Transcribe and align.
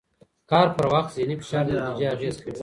کار 0.49 0.67
پر 0.75 0.85
وخت 0.93 1.09
ذهني 1.17 1.35
فشار 1.41 1.63
د 1.67 1.69
نتیجې 1.75 2.05
اغېز 2.13 2.35
کوي. 2.43 2.59